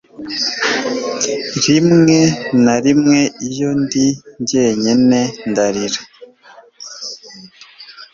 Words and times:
Rimwe 1.63 2.19
na 2.63 2.75
rimwe 2.85 3.19
iyo 3.47 3.69
ndi 3.81 4.07
jyenyine 4.47 5.21
Ndarira 5.49 6.01